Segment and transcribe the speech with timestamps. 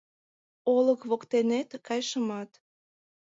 [0.75, 2.51] Олык воктенет кайышымат-